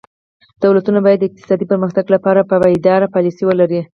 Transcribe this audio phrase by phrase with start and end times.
[0.63, 3.81] دولتونه باید د اقتصادي پرمختګ لپاره پایداره پالیسي ولري.